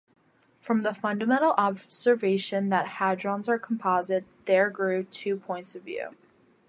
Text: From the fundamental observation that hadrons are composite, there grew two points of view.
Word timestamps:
From 0.59 0.81
the 0.81 0.95
fundamental 0.95 1.51
observation 1.59 2.69
that 2.69 2.87
hadrons 2.97 3.47
are 3.47 3.59
composite, 3.59 4.23
there 4.45 4.71
grew 4.71 5.03
two 5.03 5.37
points 5.37 5.75
of 5.75 5.83
view. 5.83 6.15